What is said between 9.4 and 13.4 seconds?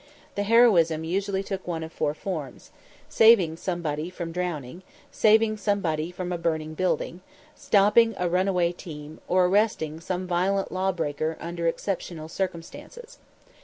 arresting some violent lawbreaker under exceptional circumstances.